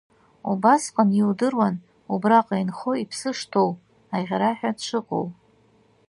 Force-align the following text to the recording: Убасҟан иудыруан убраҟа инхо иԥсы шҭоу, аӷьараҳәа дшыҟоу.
Убасҟан 0.51 1.09
иудыруан 1.19 1.75
убраҟа 2.13 2.55
инхо 2.63 2.91
иԥсы 3.03 3.31
шҭоу, 3.37 3.71
аӷьараҳәа 4.15 4.71
дшыҟоу. 4.77 5.25